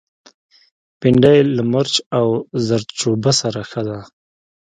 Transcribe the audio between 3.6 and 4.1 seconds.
ښه ده